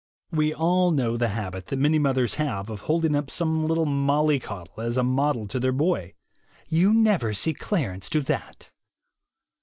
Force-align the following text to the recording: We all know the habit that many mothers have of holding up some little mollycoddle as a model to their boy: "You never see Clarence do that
We 0.31 0.51
all 0.51 0.89
know 0.89 1.15
the 1.15 1.27
habit 1.27 1.67
that 1.67 1.77
many 1.77 1.99
mothers 1.99 2.33
have 2.41 2.71
of 2.71 2.79
holding 2.79 3.15
up 3.15 3.29
some 3.29 3.67
little 3.67 3.85
mollycoddle 3.85 4.81
as 4.81 4.97
a 4.97 5.03
model 5.03 5.47
to 5.49 5.59
their 5.59 5.71
boy: 5.71 6.15
"You 6.67 6.91
never 6.91 7.33
see 7.35 7.53
Clarence 7.53 8.09
do 8.09 8.21
that 8.21 8.71